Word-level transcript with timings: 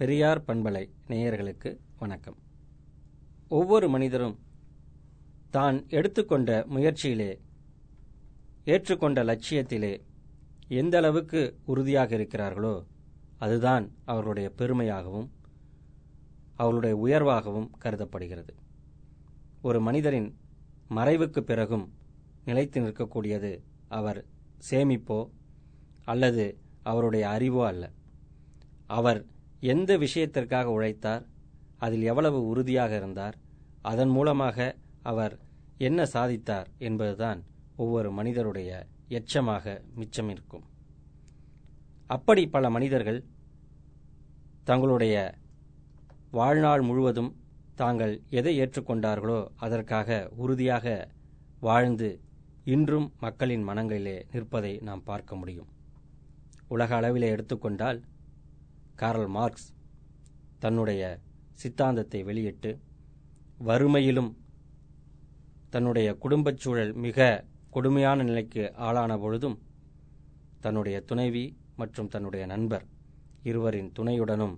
பெரியார் 0.00 0.40
பண்பலை 0.48 0.82
நேயர்களுக்கு 1.08 1.70
வணக்கம். 1.98 2.36
ஒவ்வொரு 3.58 3.86
மனிதரும் 3.88 4.36
தான் 5.56 5.76
எடுத்துக்கொண்ட 5.98 6.50
முயற்சியிலே 6.74 7.30
ஏற்றுக்கொண்ட 8.72 9.22
லட்சியத்திலே 9.30 9.90
எந்த 10.80 10.96
அளவுக்கு 11.00 11.40
உறுதியாக 11.72 12.16
இருக்கிறார்களோ 12.16 12.72
அதுதான் 13.44 13.86
அவர்களுடைய 14.04 14.50
பெருமையாகவும் 14.60 15.28
அவர்களுடைய 16.60 16.96
உயர்வாகவும் 17.06 17.68
கருதப்படுகிறது. 17.84 18.54
ஒரு 19.62 19.80
மனிதரின் 19.80 20.28
மறைவுக்கு 20.98 21.42
பிறகும் 21.50 21.86
நிலைத்து 22.44 22.84
நிற்கக்கூடியது 22.84 23.52
அவர் 24.00 24.20
சேமிப்போ 24.70 25.18
அல்லது 26.04 26.46
அவருடைய 26.82 27.24
அறிவோ 27.28 27.64
அல்ல. 27.72 27.84
அவர் 28.98 29.20
எந்த 29.60 29.96
விஷயத்திற்காக 29.96 30.70
உழைத்தார் 30.70 31.24
அதில் 31.78 32.02
எவ்வளவு 32.02 32.46
உறுதியாக 32.46 32.96
இருந்தார் 32.96 33.36
அதன் 33.82 34.08
மூலமாக 34.08 34.76
அவர் 35.02 35.38
என்ன 35.78 36.06
சாதித்தார் 36.12 36.66
என்பதுதான் 36.78 37.42
ஒவ்வொரு 37.76 38.12
மனிதருடைய 38.12 38.86
எச்சமாக 39.08 39.82
மிச்சம் 39.94 40.28
இருக்கும். 40.28 40.64
அப்படி 42.06 42.46
பல 42.46 42.70
மனிதர்கள் 42.70 43.24
தங்களுடைய 44.64 45.34
வாழ்நாள் 46.30 46.80
முழுவதும் 46.80 47.36
தாங்கள் 47.74 48.20
எதை 48.30 48.60
ஏற்றுக்கொண்டார்களோ 48.60 49.46
அதற்காக 49.56 50.30
உறுதியாக 50.36 51.08
வாழ்ந்து 51.60 52.20
இன்றும் 52.64 53.12
மக்களின் 53.20 53.68
மனங்களிலே 53.68 54.22
நிற்பதை 54.32 54.78
நாம் 54.78 55.04
பார்க்க 55.04 55.36
முடியும். 55.36 55.66
உலக 56.68 57.00
அளவிலே 57.00 57.28
எடுத்துக்கொண்டால் 57.34 58.04
காரல் 58.98 59.28
மார்க்ஸ் 59.28 59.66
தன்னுடைய 60.58 61.02
சித்தாந்தத்தை 61.54 62.24
வெளியிட்டு 62.24 62.70
வறுமையிலும் 63.64 64.30
தன்னுடைய 65.70 66.08
குடும்பச் 66.14 66.56
சூழல் 66.56 66.92
மிக 66.92 67.44
கொடுமையான 67.70 68.22
நிலைக்கு 68.22 68.72
ஆளான 68.76 69.18
பொழுதும் 69.18 69.56
தன்னுடைய 70.60 71.00
துணைவி 71.00 71.44
மற்றும் 71.76 72.08
தன்னுடைய 72.08 72.46
நண்பர் 72.46 72.84
இருவரின் 73.42 73.92
துணையுடனும் 73.98 74.56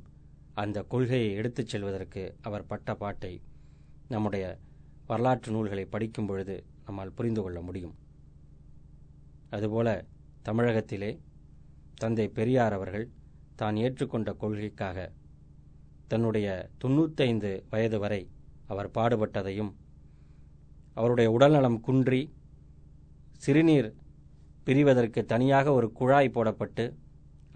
அந்த 0.55 0.83
கொள்கையை 0.83 1.31
எடுத்துச் 1.33 1.69
செல்வதற்கு 1.69 2.37
அவர் 2.41 2.67
பட்ட 2.67 2.95
பாட்டை 2.95 3.33
நம்முடைய 4.09 4.45
வரலாற்று 5.07 5.53
நூல்களை 5.53 5.85
படிக்கும் 5.85 6.27
பொழுது 6.27 6.57
நம்மால் 6.85 7.13
புரிந்து 7.13 7.43
கொள்ள 7.43 7.61
முடியும். 7.61 7.95
அதுபோல 9.51 9.89
தமிழகத்திலே 10.43 11.11
தந்தை 11.95 12.29
பெரியார் 12.29 12.73
அவர்கள் 12.73 13.07
தான் 13.61 13.77
ஏற்றுக்கொண்ட 13.77 14.31
கொள்கைக்காக 14.37 14.99
தன்னுடைய 16.09 16.49
தொண்ணூத்தைந்து 16.83 17.51
வயது 17.71 17.99
வரை 17.99 18.23
அவர் 18.67 18.89
பாடுபட்டதையும் 18.95 19.73
அவருடைய 20.97 21.29
உடல்நலம் 21.31 21.79
குன்றி 21.81 22.23
சிறுநீர் 23.39 23.89
பிரிவதற்கு 24.67 25.21
தனியாக 25.25 25.73
ஒரு 25.73 25.89
குழாய் 25.93 26.35
போடப்பட்டு 26.35 26.85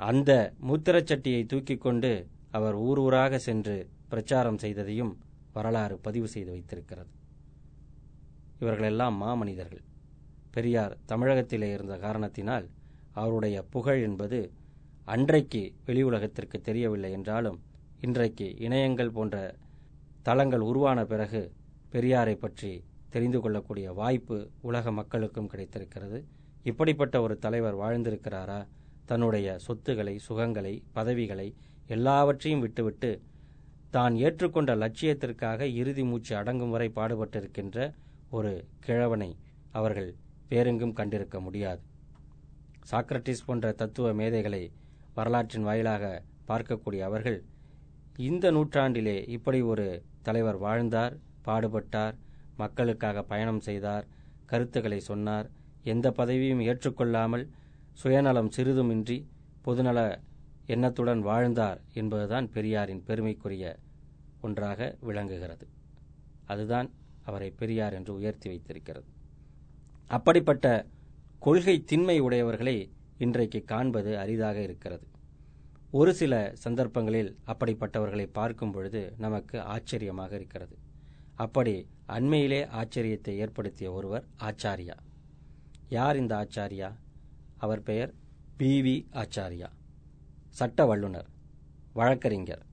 அந்த 0.09 0.31
மூத்திரச்சட்டியை 0.69 1.43
தூக்கி 1.47 1.77
கொண்டு 1.77 2.13
அவர் 2.51 2.77
ஊர் 2.87 2.99
ஊராக 2.99 3.39
சென்று 3.39 3.77
பிரச்சாரம் 4.09 4.59
செய்ததையும் 4.59 5.13
வரலாறு 5.57 5.97
பதிவு 6.07 6.29
செய்து 6.29 6.51
வைத்திருக்கிறது. 6.51 7.11
இவர்களெல்லாம் 8.59 9.17
மாமனிதர்கள். 9.23 9.85
பெரியார் 10.51 10.95
தமிழகத்திலே 11.07 11.69
இருந்த 11.73 11.95
காரணத்தினால் 11.99 12.67
அவருடைய 13.21 13.57
புகழ் 13.75 14.01
என்பது 14.03 14.39
அன்றைக்கு 15.13 15.61
வெளி 15.87 16.03
உலகத்திற்கு 16.03 16.61
தெரியவில்லை 16.61 17.13
என்றாலும் 17.13 17.57
இன்றைக்கு 18.01 18.47
இணையங்கள் 18.59 19.11
போன்ற 19.17 19.55
தளங்கள் 20.23 20.61
உருவான 20.61 21.05
பிறகு 21.05 21.43
பெரியாரை 21.93 22.35
பற்றி 22.35 22.71
தெரிந்து 23.11 23.41
கொள்ளக்கூடிய 23.41 23.93
வாய்ப்பு 23.93 24.37
உலக 24.61 24.93
மக்களுக்கும் 24.93 25.47
கிடைத்திருக்கிறது. 25.47 26.19
இப்படிப்பட்ட 26.63 27.21
ஒரு 27.21 27.35
தலைவர் 27.39 27.77
வாழ்ந்திருக்கிறாரா? 27.77 28.61
தன்னுடைய 29.05 29.57
சொத்துக்களை 29.59 30.15
சுகங்களை 30.29 30.83
பதவிகளை 30.93 31.49
எல்லாவற்றையும் 31.87 32.61
விட்டுவிட்டு 32.61 33.11
தான் 33.91 34.15
ஏற்றுக்கொண்ட 34.15 34.75
லட்சியத்திற்காக 34.85 35.69
இறுதி 35.81 36.05
மூச்சு 36.05 36.37
அடங்கும் 36.37 36.71
வரை 36.71 36.89
பாடுபட்டிருக்கின்ற 36.95 37.93
ஒரு 38.31 38.53
கிழவனை 38.87 39.31
அவர்கள் 39.73 40.15
வேறெங்கும் 40.49 40.97
கண்டிருக்க 40.97 41.41
முடியாது. 41.41 41.83
சாக்ரட்டிஸ் 42.91 43.47
போன்ற 43.47 43.73
தத்துவ 43.73 44.13
மேதைகளை 44.13 44.63
வரலாற்றின் 45.15 45.63
வாயிலாக 45.63 46.23
பார்க்கக்கூடிய 46.49 47.01
அவர்கள் 47.01 47.45
இந்த 48.17 48.51
நூற்றாண்டிலே 48.53 49.29
இப்படி 49.29 49.61
ஒரு 49.63 49.87
தலைவர் 50.23 50.59
வாழ்ந்தார் 50.59 51.15
பாடுபட்டார் 51.45 52.15
மக்களுக்காக 52.57 53.23
பயணம் 53.23 53.61
செய்தார் 53.61 54.07
கருத்துக்களை 54.47 55.01
சொன்னார் 55.01 55.51
எந்த 55.83 56.11
பதவியும் 56.11 56.63
ஏற்றுக்கொள்ளாமல் 56.63 57.45
சுயநலம் 57.93 58.51
சிறிதுமின்றி 58.57 59.27
பொதுநல 59.65 59.99
எண்ணத்துடன் 60.67 61.21
வாழ்ந்தார் 61.21 61.81
என்பதுதான் 61.93 62.51
பெரியாரின் 62.51 63.03
பெருமைக்குரிய 63.03 63.79
ஒன்றாக 64.41 64.97
விளங்குகிறது. 65.01 65.67
அதுதான் 66.45 66.89
அவரை 67.23 67.51
பெரியார் 67.51 67.93
என்று 67.93 68.15
உயர்த்தி 68.15 68.49
வைத்திருக்கிறது. 68.49 69.09
அப்படிப்பட்ட 70.07 70.87
கொள்கை 71.39 71.83
திண்மை 71.85 72.19
உடையவர்களை 72.21 72.77
இன்றைக்கு 73.25 73.61
காண்பது 73.65 74.13
அரிதாக 74.19 74.59
இருக்கிறது. 74.63 75.07
ஒரு 75.91 76.13
சில 76.15 76.53
சந்தர்ப்பங்களில் 76.55 77.31
அப்படிப்பட்டவர்களை 77.47 78.27
பார்க்கும் 78.33 78.71
பொழுது 78.71 79.03
நமக்கு 79.19 79.57
ஆச்சரியமாக 79.75 80.35
இருக்கிறது. 80.35 80.77
அப்படி 81.35 81.75
அண்மையிலே 82.09 82.61
ஆச்சரியத்தை 82.81 83.33
ஏற்படுத்திய 83.37 83.93
ஒருவர் 83.93 84.25
ஆச்சாரியா. 84.41 84.97
யார் 85.89 86.17
இந்த 86.17 86.35
ஆச்சாரியா? 86.43 86.91
அவர் 87.57 87.83
பெயர் 87.83 88.13
பி 88.57 88.71
வி 88.83 88.97
ஆச்சாரியா. 89.13 89.71
சட்ட 90.51 90.81
வல்லுனர் 90.87 91.31
வழக்கறிஞர் 91.93 92.65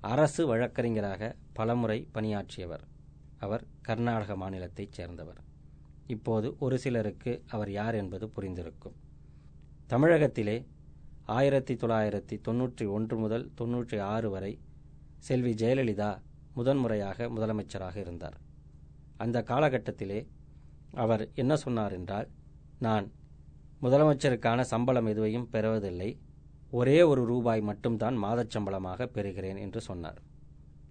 அரசு 0.00 0.42
வழக்கறிஞராக 0.46 1.22
பலமுறை 1.52 1.98
பணியாற்றியவர். 2.12 2.84
அவர் 3.38 3.64
கர்நாடக 3.82 4.36
மாநிலத்தைச் 4.36 4.96
சேர்ந்தவர். 4.98 5.40
இப்போது 6.06 6.48
ஒரு 6.58 6.78
சிலருக்கு 6.78 7.32
அவர் 7.48 7.70
யார் 7.70 7.94
என்பது 7.94 8.26
புரிந்திருக்கும். 8.36 8.96
தமிழகத்திலே 9.90 10.54
ஆயிரத்தி 11.34 11.74
தொள்ளாயிரத்தி 11.74 12.36
தொன்னூற்றி 12.46 12.84
ஒன்று 12.88 13.16
முதல் 13.16 13.44
தொன்னூற்றி 13.60 13.98
ஆறு 14.00 14.30
வரை 14.30 14.50
செல்வி 15.18 15.52
ஜெயலலிதா 15.54 16.08
முதன்முறையாக 16.54 17.28
முதலமைச்சராக 17.28 17.96
இருந்தார். 17.96 18.36
அந்த 19.16 19.42
காலகட்டத்திலே 19.42 20.18
அவர் 20.94 21.24
என்ன 21.34 21.56
சொன்னார் 21.56 21.92
என்றால் 21.92 22.28
நான் 22.78 23.06
முதலமைச்சருக்கான 23.82 24.60
சம்பளம் 24.72 25.06
எதுவையும் 25.06 25.48
பெறுவதில்லை 25.52 26.10
ஒரே 26.70 26.98
ஒரு 27.02 27.24
ரூபாய் 27.24 27.60
மட்டும்தான் 27.60 28.18
மாதச்சம்பளமாக 28.24 29.08
பெறுகிறேன் 29.14 29.58
என்று 29.58 29.80
சொன்னார். 29.80 30.20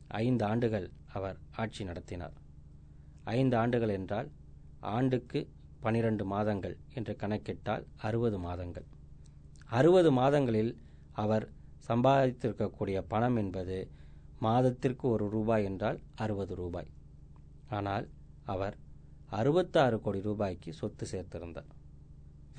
ஐந்து 0.07 0.45
ஆண்டுகள் 0.45 0.87
அவர் 1.13 1.37
ஆட்சி 1.55 1.83
நடத்தினார். 1.83 2.35
ஐந்து 3.23 3.57
ஆண்டுகள் 3.57 3.89
என்றால் 3.89 4.31
ஆண்டுக்கு 4.79 5.39
பனிரெண்டு 5.87 6.25
மாதங்கள் 6.33 6.75
என்று 6.97 7.13
கணக்கிட்டால் 7.23 7.85
அறுபது 8.07 8.37
மாதங்கள். 8.47 8.87
அறுபது 9.77 10.09
மாதங்களில் 10.19 10.73
அவர் 11.23 11.45
சம்பாதித்திருக்கக்கூடிய 11.89 12.97
பணம் 13.13 13.37
என்பது 13.43 13.77
மாதத்திற்கு 14.45 15.05
ஒரு 15.15 15.25
ரூபாய் 15.35 15.65
என்றால் 15.69 15.99
அறுபது 16.23 16.53
ரூபாய். 16.61 16.89
ஆனால் 17.77 18.05
அவர் 18.53 18.75
அறுபத்தாறு 19.39 19.97
கோடி 20.03 20.19
ரூபாய்க்கு 20.27 20.71
சொத்து 20.73 21.05
சேர்த்திருந்தார். 21.11 21.71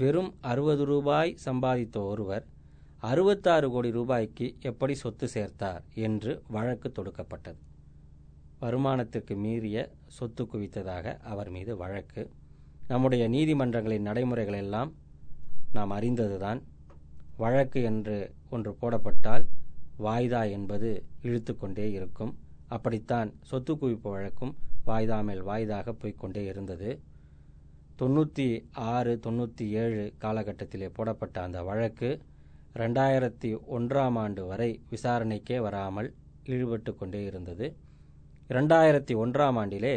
வெறும் 0.00 0.31
அறுபது 0.50 0.84
ரூபாய் 0.84 1.31
சம்பாதித்த 1.44 1.99
ஒருவர் 2.12 2.44
அறுபத்தாறு 3.03 3.67
கோடி 3.75 3.91
ரூபாய்க்கு 3.97 4.47
எப்படி 4.71 4.94
சொத்து 5.03 5.27
சேர்த்தார் 5.34 5.83
என்று 6.06 6.33
வழக்கு 6.56 6.88
தொடுக்கப்பட்டது. 6.97 7.61
வருமானத்திற்கு 8.62 9.35
மீறிய 9.44 9.79
சொத்து 10.17 10.44
குவித்ததாக 10.52 11.06
அவர் 11.32 11.50
மீது 11.56 11.73
வழக்கு 11.82 12.23
நம்முடைய 12.88 13.29
நீதிமன்றங்களின் 13.29 14.06
நடைமுறைகள் 14.08 14.56
எல்லாம் 14.56 14.90
நாம் 15.73 15.90
அறிந்ததுதான். 15.90 16.61
வழக்கு 17.37 17.82
என்று 17.82 18.17
ஒன்று 18.50 18.70
போடப்பட்டால் 18.81 19.44
வாய்தா 20.06 20.50
என்பது 20.50 20.90
இழுத்து 21.23 21.56
கொண்டே 21.56 21.87
இருக்கும். 21.93 22.32
அப்படித்தான் 22.67 23.29
சொத்து 23.40 23.75
குவிப்பு 23.75 24.08
வழக்கும் 24.14 24.55
வாய்தா 24.87 25.19
மேல் 25.23 25.43
வாய்தாக 25.43 25.93
போய்கொண்டே 25.93 26.44
இருந்தது. 26.44 26.90
தொண்ணூற்றி 28.00 28.46
ஆறு 28.73 29.20
தொண்ணூற்றி 29.26 29.64
ஏழு 29.82 30.02
காலகட்டத்திலே 30.20 30.88
போடப்பட்ட 30.94 31.43
அந்த 31.43 31.62
வழக்கு 31.62 32.11
ரெண்டாயிரத்தி 32.75 33.50
ஒன்றாம் 33.76 34.19
ஆண்டு 34.19 34.43
வரை 34.46 34.70
விசாரணைக்கே 34.90 35.56
வராமல் 35.61 36.14
ஈடுபட்டு 36.44 36.93
கொண்டே 36.94 37.25
இருந்தது. 37.25 37.67
இரண்டாயிரத்தி 38.49 39.14
ஒன்றாம் 39.25 39.58
ஆண்டிலே 39.62 39.96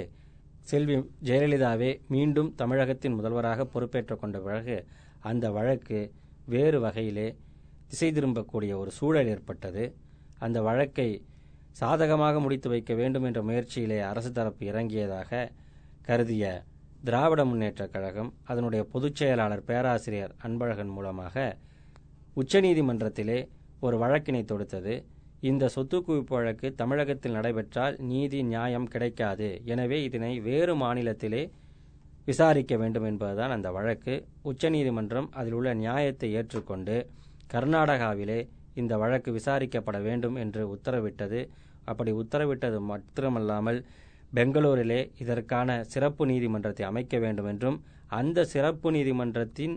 செல்வி 0.62 0.96
ஜெயலலிதாவே 1.24 2.02
மீண்டும் 2.08 2.56
தமிழகத்தின் 2.56 3.14
முதல்வராக 3.14 3.66
பொறுப்பேற்றுக் 3.66 4.20
கொண்ட 4.20 4.40
பிறகு 4.40 4.86
அந்த 5.20 5.52
வழக்கு 5.52 6.12
வேறு 6.46 6.80
வகையிலே 6.80 7.36
திசை 7.88 8.12
திரும்பக்கூடிய 8.12 8.78
ஒரு 8.78 8.92
சூழல் 8.92 9.28
ஏற்பட்டது. 9.28 9.96
அந்த 10.40 10.62
வழக்கை 10.62 11.26
சாதகமாக 11.72 12.40
முடித்து 12.40 12.70
வைக்க 12.70 12.94
வேண்டும் 12.94 13.24
என்ற 13.24 13.42
முயற்சியிலே 13.42 14.00
அரசு 14.00 14.32
தரப்பு 14.32 14.66
இறங்கியதாக 14.66 15.52
கருதிய 16.02 16.64
திராவிட 17.04 17.46
முன்னேற்றக் 17.46 17.90
கழகம் 17.90 18.34
அதனுடைய 18.44 18.86
பொதுச் 18.86 19.16
செயலாளர் 19.16 19.64
பேராசிரியர் 19.64 20.36
அன்பழகன் 20.44 20.94
மூலமாக 20.94 21.58
உச்சநீதிமன்றத்திலே 22.36 23.48
ஒரு 23.80 23.98
வழக்கினை 23.98 24.44
தொடுத்தது. 24.46 25.04
இந்த 25.50 25.66
சொத்து 25.74 25.98
குவிப்பு 26.08 26.34
வழக்கு 26.38 26.68
தமிழகத்தில் 26.82 27.36
நடைபெற்றால் 27.38 27.96
நீதி 28.10 28.40
நியாயம் 28.50 28.90
கிடைக்காது. 28.94 29.48
எனவே 29.74 29.98
இதனை 30.08 30.34
வேறு 30.48 30.74
மாநிலத்திலே 30.82 31.44
விசாரிக்க 32.28 32.74
வேண்டும் 32.82 33.08
என்பதுதான் 33.10 33.54
அந்த 33.56 33.70
வழக்கு. 33.78 34.16
உச்சநீதிமன்றம் 34.50 35.30
அதில் 35.40 35.56
உள்ள 35.60 35.70
நியாயத்தை 35.84 36.30
ஏற்றுக்கொண்டு 36.40 36.98
கர்நாடகாவிலே 37.54 38.40
இந்த 38.82 38.94
வழக்கு 39.04 39.30
விசாரிக்கப்பட 39.38 39.98
வேண்டும் 40.08 40.38
என்று 40.44 40.62
உத்தரவிட்டது. 40.76 41.42
அப்படி 41.92 42.12
உத்தரவிட்டது 42.22 42.80
மாத்திரமல்லாமல் 42.90 43.80
பெங்களூரிலே 44.38 45.00
இதற்கான 45.24 45.70
சிறப்பு 45.94 46.24
நீதிமன்றத்தை 46.32 46.86
அமைக்க 46.92 47.16
வேண்டும் 47.26 47.50
என்றும் 47.54 47.80
அந்த 48.20 48.46
சிறப்பு 48.54 48.90
நீதிமன்றத்தின் 48.98 49.76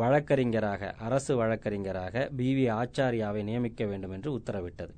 வழக்கறிஞராக 0.00 0.90
அரசு 1.06 1.32
வழக்கறிஞராக 1.42 2.24
பி 2.38 2.50
வி 2.58 2.66
ஆச்சாரியாவை 2.80 3.40
நியமிக்க 3.48 3.84
வேண்டும் 3.90 4.14
என்று 4.16 4.30
உத்தரவிட்டது. 4.38 4.92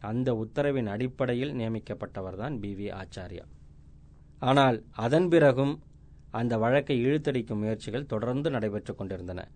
அந்த 0.00 0.34
உத்தரவின் 0.34 0.86
அடிப்படையில் 0.86 1.54
நியமிக்கப்பட்டவர்தான் 1.54 2.60
பி. 2.60 2.74
வி. 2.74 2.94
ஆச்சாரியா. 2.94 3.44
ஆனால் 4.38 4.84
அதன் 4.90 5.28
பிறகும் 5.28 5.82
அந்த 6.30 6.58
வழக்கை 6.58 7.06
இழுத்தடிக்கும் 7.06 7.58
முயற்சிகள் 7.58 8.06
தொடர்ந்து 8.06 8.50
நடைபெற்றுக் 8.50 8.98
கொண்டிருந்தன. 8.98 9.48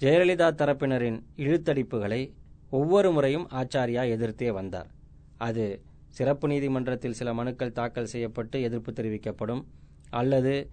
ஜெயலலிதா 0.00 0.48
தரப்பினரின் 0.52 1.22
இழுத்தடிப்புகளை 1.36 2.32
ஒவ்வொரு 2.70 3.12
முறையும் 3.12 3.48
ஆச்சாரியா 3.50 4.08
எதிர்த்தே 4.08 4.50
வந்தார். 4.50 4.90
அது 5.38 5.64
சிறப்பு 6.08 6.48
நீதிமன்றத்தில் 6.48 7.12
சில 7.12 7.34
மனுக்கள் 7.34 7.72
தாக்கல் 7.72 8.04
செய்யப்பட்டு 8.04 8.62
எதிர்ப்பு 8.62 8.92
தெரிவிக்கப்படும் 8.92 9.62
அல்லது 10.10 10.70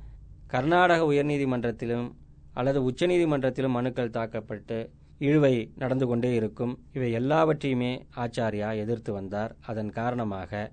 கர்நாடக 0.48 1.14
உயர்நீதிமன்றத்திலும் 1.14 2.08
அல்லது 2.54 2.92
உச்சநீதிமன்றத்திலும் 2.92 3.70
மனுக்கள் 3.70 4.10
தாக்கப்பட்டு 4.10 4.78
இழுவை 5.20 5.72
நடந்து 5.76 6.08
கொண்டே 6.08 6.34
இருக்கும். 6.34 6.80
இவை 6.94 7.12
எல்லாவற்றையுமே 7.12 8.06
ஆச்சாரியா 8.16 8.76
எதிர்த்து 8.78 9.14
வந்தார். 9.14 9.56
அதன் 9.66 9.92
காரணமாக 9.92 10.72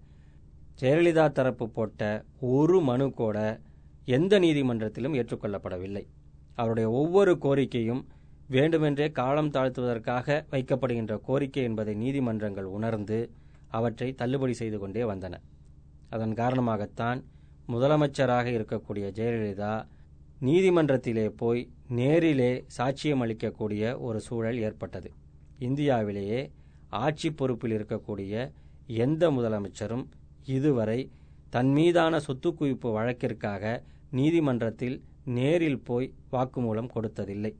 ஜெயலலிதா 0.81 1.32
தரப்பு 1.32 1.69
போட்ட 1.69 2.25
ஒரு 2.41 2.81
மனு 2.81 3.11
கூட 3.11 3.61
எந்த 4.05 4.38
நீதிமன்றத்திலும் 4.38 5.14
ஏற்றுக்கொள்ளப்படவில்லை. 5.20 6.06
அவருடைய 6.55 6.91
ஒவ்வொரு 6.91 7.38
கோரிக்கையும் 7.41 8.02
வேண்டுமென்றே 8.49 9.11
காலம் 9.11 9.50
தாழ்த்துவதற்காக 9.50 10.44
வைக்கப்படுகின்ற 10.50 11.20
கோரிக்கை 11.20 11.62
என்பதை 11.62 11.94
நீதிமன்றங்கள் 11.94 12.64
உணர்ந்து 12.64 13.31
அவற்றை 13.69 14.12
தள்ளுபடி 14.12 14.52
செய்து 14.52 14.79
கொண்டே 14.79 15.02
வந்தன. 15.02 15.35
அதன் 16.11 16.32
காரணமாகத்தான் 16.32 17.20
முதலமைச்சராக 17.69 18.46
இருக்கக்கூடிய 18.56 19.06
ஜெயலலிதா 19.19 19.85
நீதிமன்றத்திலே 20.46 21.26
போய் 21.43 21.61
நேரிலே 21.99 22.52
சாட்சியம் 22.76 23.23
அளிக்கக்கூடிய 23.25 23.82
ஒரு 24.06 24.19
சூழல் 24.20 24.58
ஏற்பட்டது. 24.67 25.11
இந்தியாவிலேயே 25.58 26.41
ஆட்சி 27.02 27.29
பொறுப்பில் 27.31 27.75
இருக்கக்கூடிய 27.76 28.35
எந்த 29.05 29.31
முதலமைச்சரும் 29.31 30.05
இதுவரை 30.56 31.00
தன் 31.50 31.70
மீதான 31.73 32.20
சொத்து 32.26 32.50
குவிப்பு 32.50 32.88
வழக்கிற்காக 32.96 33.64
நீதிமன்றத்தில் 34.11 34.96
நேரில் 35.38 35.82
போய் 35.88 36.08
வாக்குமூலம் 36.32 36.93
கொடுத்ததில்லை. 36.94 37.52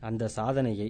அந்த 0.00 0.28
சாதனையை 0.28 0.88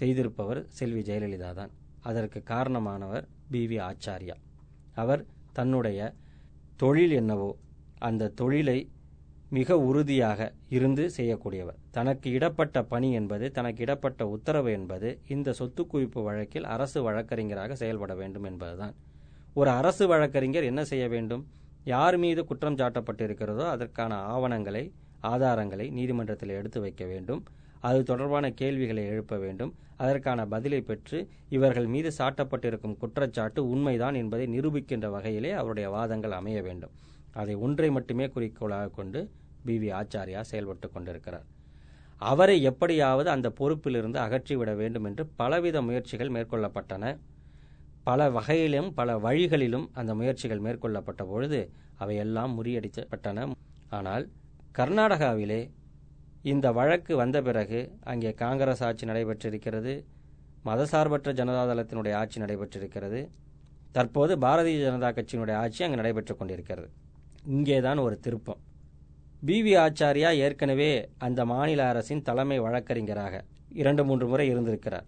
செய்திருப்பவர் 0.00 0.60
செல்வி 0.78 1.02
ஜெயலலிதா 1.08 1.50
தான். 1.52 1.72
அதற்கு 2.00 2.42
காரணமானவர் 2.46 3.24
பி 3.50 3.62
வி 3.66 3.78
ஆச்சாரியா. 3.88 4.36
அவர் 4.94 5.22
தன்னுடைய 5.52 6.00
தொழில் 6.76 7.14
என்னவோ 7.20 7.50
அந்த 8.08 8.32
தொழிலை 8.40 8.78
மிக 9.56 9.78
உறுதியாக 9.78 10.52
இருந்து 10.68 11.10
செய்யக்கூடியவர். 11.16 11.76
தனக்கு 11.90 12.30
இடப்பட்ட 12.30 12.82
பணி 12.82 13.12
என்பது 13.12 13.46
தனக்கு 13.50 13.80
இடப்பட்ட 13.82 14.28
உத்தரவு 14.28 14.70
என்பது 14.72 15.18
இந்த 15.28 15.52
சொத்து 15.52 15.82
குவிப்பு 15.92 16.22
வழக்கில் 16.22 16.64
அரசு 16.64 17.02
வழக்கறிஞராக 17.02 17.74
செயல்பட 17.74 18.14
வேண்டும் 18.14 18.44
என்பதுதான். 18.44 18.94
ஒரு 19.54 19.70
அரசு 19.70 20.06
வழக்கறிஞர் 20.06 20.68
என்ன 20.70 20.84
செய்ய 20.84 21.08
வேண்டும்? 21.08 21.44
யார் 21.84 22.16
மீது 22.16 22.44
குற்றம் 22.44 22.76
சாட்டப்பட்டிருக்கிறதோ 22.76 23.64
அதற்கான 23.74 24.14
ஆவணங்களை 24.34 24.84
ஆதாரங்களை 25.22 25.90
நீதிமன்றத்தில் 25.90 26.56
எடுத்து 26.58 26.80
வைக்க 26.80 27.04
வேண்டும். 27.04 27.42
அது 27.80 28.02
தொடர்பான 28.02 28.46
கேள்விகளை 28.50 29.02
எழுப்ப 29.06 29.36
வேண்டும். 29.38 29.74
அதற்கான 29.96 30.46
பதிலை 30.46 30.80
பெற்று 30.80 31.18
இவர்கள் 31.48 31.86
மீது 31.86 32.10
சாட்டப்பட்டிருக்கும் 32.18 32.96
குற்றச்சாட்டு 32.96 33.60
உண்மைதான் 33.68 34.14
என்பதை 34.14 34.46
நிரூபிக்கின்ற 34.46 35.08
வகையிலே 35.10 35.50
அவருடைய 35.50 35.88
வாதங்கள் 35.90 36.30
அமைய 36.30 36.62
வேண்டும். 36.62 36.90
அதை 37.40 37.54
ஒன்றை 37.66 37.90
மட்டுமே 37.90 38.26
குறிக்கோளாக 38.34 38.92
கொண்டு 38.98 39.20
பி 39.66 39.74
வி 39.82 39.88
ஆச்சாரியா 40.00 40.40
செயல்பட்டு 40.50 40.86
கொண்டிருக்கிறார். 40.90 41.46
அவரை 42.30 42.62
எப்படியாவது 42.62 43.30
அந்த 43.30 43.48
பொறுப்பிலிருந்து 43.58 44.18
அகற்றிவிட 44.26 44.70
வேண்டும் 44.76 45.04
என்று 45.04 45.24
பலவித 45.40 45.82
முயற்சிகள் 45.88 46.34
மேற்கொள்ளப்பட்டன. 46.36 47.16
பல 48.08 48.30
வகையிலும் 48.30 48.94
பல 48.94 49.18
வழிகளிலும் 49.18 49.86
அந்த 50.00 50.14
முயற்சிகள் 50.14 50.64
மேற்கொள்ளப்பட்ட 50.66 51.22
பொழுது 51.32 51.60
அவையெல்லாம் 52.02 52.52
முறியடிக்கப்பட்டன. 52.58 53.48
ஆனால் 53.88 54.24
கர்நாடகாவிலே 54.78 55.60
இந்த 56.42 56.66
வழக்கு 56.72 57.16
வந்த 57.16 57.42
பிறகு 57.42 57.80
அங்கே 58.12 58.32
காங்கிரஸ் 58.44 58.82
ஆட்சி 58.88 59.06
நடைபெற்றிருக்கிறது 59.06 59.94
மதசார்பற்ற 60.64 61.32
ஜனதாதளத்தினுடைய 61.40 62.14
ஆட்சி 62.14 62.40
நடைபெற்றிருக்கிறது 62.40 63.20
தற்போது 63.92 64.32
பாரதிய 64.38 64.78
ஜனதா 64.86 65.10
கட்சியினுடைய 65.18 65.56
ஆட்சி 65.62 65.84
அங்கு 65.84 66.00
நடைபெற்றுக் 66.00 66.38
கொண்டிருக்கிறது. 66.38 66.88
இங்கேதான் 67.44 67.98
ஒரு 67.98 68.20
திருப்பம். 68.20 68.60
பிவி 69.46 69.72
ஆச்சாரியா 69.76 70.36
ஏற்கனவே 70.36 71.10
அந்த 71.18 71.44
மாநில 71.44 71.88
அரசின் 71.88 72.22
தலைமை 72.22 72.58
வழக்கறிஞராக 72.58 73.44
இரண்டு 73.68 74.04
மூன்று 74.04 74.28
முறை 74.28 74.48
இருந்திருக்கிறார். 74.48 75.04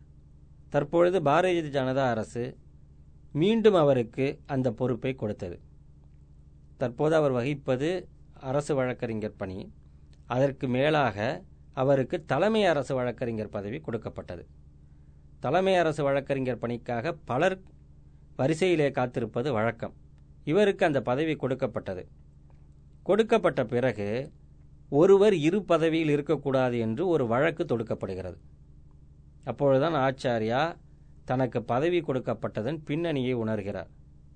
தற்பொழுது 0.69 1.21
பாரதிய 1.21 1.71
ஜனதா 1.71 2.09
அரசு 2.09 2.57
மீண்டும் 3.33 3.75
அவருக்கு 3.75 4.41
அந்த 4.47 4.73
பொறுப்பை 4.73 5.15
கொடுத்தது. 5.15 5.61
தற்போது 6.77 7.15
அவர் 7.15 7.33
வகிப்பது 7.33 8.05
அரசு 8.33 8.75
வழக்கறிஞர் 8.75 9.37
பணி. 9.37 9.73
அதற்கு 10.27 10.69
மேலாக 10.69 11.43
அவருக்கு 11.73 12.25
தலைமை 12.25 12.65
அரசு 12.65 12.95
வழக்கறிஞர் 12.95 13.49
பதவி 13.49 13.81
கொடுக்கப்பட்டது. 13.81 14.47
தலைமை 15.41 15.75
அரசு 15.75 16.05
வழக்கறிஞர் 16.05 16.59
பணிக்காக 16.59 17.17
பலர் 17.25 17.61
வரிசையிலே 18.37 18.91
காத்திருப்பது 18.91 19.53
வழக்கம். 19.53 19.95
இவருக்கு 20.45 20.87
அந்த 20.87 21.03
பதவி 21.03 21.37
கொடுக்கப்பட்டது. 21.37 22.09
கொடுக்கப்பட்ட 23.09 23.61
பிறகு 23.65 24.09
ஒருவர் 25.01 25.35
இரு 25.47 25.59
பதவியில் 25.63 26.13
இருக்கக்கூடாது 26.15 26.77
என்று 26.79 27.03
ஒரு 27.07 27.25
வழக்கு 27.33 27.65
தொடுக்கப்படுகிறது. 27.65 28.39
அப்பொழுதுதான் 29.45 29.97
ஆச்சாரியா 30.07 30.63
தனக்கு 31.25 31.59
பதவி 31.73 32.01
கொடுக்கப்பட்டதன் 32.01 32.79
பின்னணியை 32.89 33.35
உணர்கிறார். 33.45 33.91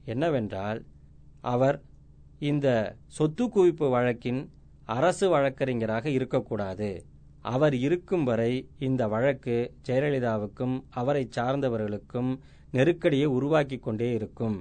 என்னவென்றால் 0.05 0.81
அவர் 1.53 1.79
இந்த 2.51 2.69
சொத்து 3.17 3.45
குவிப்பு 3.47 3.87
வழக்கின் 3.91 4.41
அரசு 4.97 5.27
வழக்கறிஞராக 5.29 6.07
இருக்கக்கூடாது. 6.09 6.91
அவர் 7.53 7.75
இருக்கும் 7.87 8.25
வரை 8.25 8.53
இந்த 8.89 9.03
வழக்கு 9.15 9.57
ஜெயலலிதாவுக்கும் 9.87 10.77
அவரை 11.01 11.25
சார்ந்தவர்களுக்கும் 11.37 12.31
நெருக்கடியை 12.77 13.27
உருவாக்கி 13.39 13.77
கொண்டே 13.79 14.09
இருக்கும். 14.19 14.53